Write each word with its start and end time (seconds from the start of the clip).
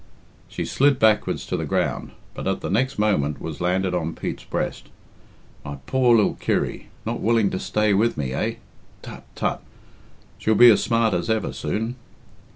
She 0.47 0.65
slid 0.65 0.97
backwards 0.97 1.45
to 1.45 1.55
the 1.55 1.63
ground, 1.63 2.09
but 2.33 2.47
at 2.47 2.61
the 2.61 2.71
next 2.71 2.97
moment 2.97 3.39
was 3.39 3.61
landed 3.61 3.93
on 3.93 4.15
Pete's 4.15 4.43
breast. 4.45 4.89
"My 5.63 5.77
poor 5.85 6.17
lil 6.17 6.33
Kirry! 6.39 6.87
Not 7.05 7.19
willing 7.21 7.51
to 7.51 7.59
stay 7.59 7.93
with 7.93 8.17
me, 8.17 8.33
eh? 8.33 8.55
Tut, 9.03 9.23
tut! 9.35 9.61
She'll 10.39 10.55
be 10.55 10.71
as 10.71 10.81
smart 10.83 11.13
as 11.13 11.29
ever, 11.29 11.53
soon." 11.53 11.97